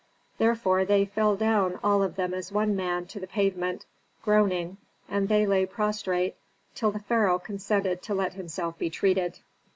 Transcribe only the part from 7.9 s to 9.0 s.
to let himself be